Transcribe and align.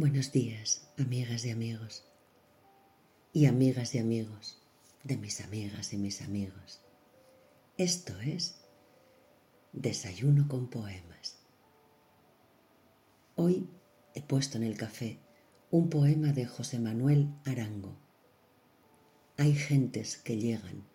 Buenos 0.00 0.30
días, 0.30 0.88
amigas 0.96 1.44
y 1.44 1.50
amigos, 1.50 2.04
y 3.32 3.46
amigas 3.46 3.96
y 3.96 3.98
amigos 3.98 4.62
de 5.02 5.16
mis 5.16 5.40
amigas 5.40 5.92
y 5.92 5.98
mis 5.98 6.22
amigos. 6.22 6.80
Esto 7.76 8.12
es 8.20 8.60
Desayuno 9.72 10.46
con 10.46 10.68
Poemas. 10.68 11.40
Hoy 13.34 13.68
he 14.14 14.22
puesto 14.22 14.56
en 14.56 14.62
el 14.62 14.76
café 14.76 15.18
un 15.72 15.90
poema 15.90 16.32
de 16.32 16.46
José 16.46 16.78
Manuel 16.78 17.34
Arango. 17.44 17.96
Hay 19.36 19.52
gentes 19.52 20.16
que 20.16 20.36
llegan 20.36 20.86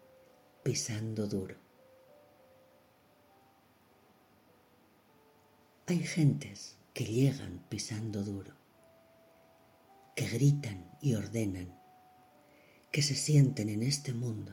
pisando 0.63 1.27
duro. 1.27 1.57
Hay 5.88 5.99
gentes 5.99 6.77
que 6.93 7.04
llegan 7.04 7.65
pisando 7.67 8.23
duro 8.23 8.62
que 10.15 10.27
gritan 10.27 10.91
y 11.01 11.15
ordenan, 11.15 11.73
que 12.91 13.01
se 13.01 13.15
sienten 13.15 13.69
en 13.69 13.81
este 13.81 14.13
mundo 14.13 14.51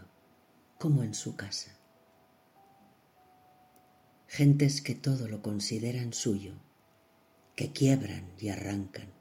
como 0.78 1.03
en 1.03 1.12
su 1.12 1.36
casa. 1.36 1.77
Gentes 4.27 4.81
que 4.81 4.94
todo 4.94 5.28
lo 5.28 5.42
consideran 5.42 6.14
suyo, 6.14 6.55
que 7.56 7.72
quiebran 7.72 8.33
y 8.38 8.48
arrancan, 8.48 9.12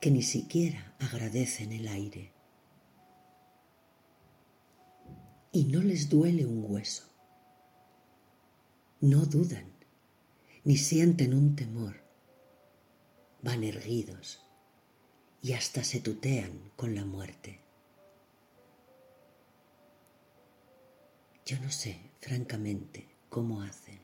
que 0.00 0.10
ni 0.10 0.22
siquiera 0.22 0.96
agradecen 0.98 1.72
el 1.72 1.86
aire. 1.86 2.32
Y 5.52 5.64
no 5.64 5.82
les 5.82 6.08
duele 6.08 6.46
un 6.46 6.64
hueso. 6.66 7.04
No 9.00 9.26
dudan, 9.26 9.70
ni 10.64 10.76
sienten 10.76 11.34
un 11.34 11.54
temor. 11.54 12.02
Van 13.42 13.62
erguidos 13.62 14.42
y 15.42 15.54
hasta 15.54 15.82
se 15.82 16.00
tutean 16.00 16.70
con 16.76 16.94
la 16.94 17.04
muerte. 17.04 17.60
Yo 21.44 21.58
no 21.58 21.70
sé, 21.70 21.98
francamente, 22.20 23.08
cómo 23.28 23.62
hacen. 23.62 24.00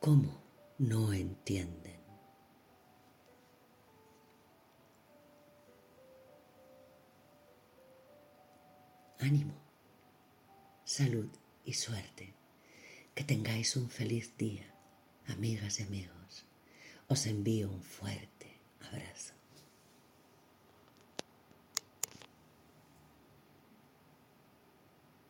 ¿Cómo 0.00 0.42
no 0.78 1.12
entienden? 1.12 2.00
Ánimo, 9.18 9.54
salud 10.84 11.28
y 11.64 11.74
suerte. 11.74 12.34
Que 13.14 13.22
tengáis 13.22 13.76
un 13.76 13.90
feliz 13.90 14.36
día, 14.38 14.74
amigas 15.28 15.78
y 15.78 15.82
amigos. 15.82 16.46
Os 17.06 17.26
envío 17.26 17.70
un 17.70 17.82
fuerte. 17.82 18.31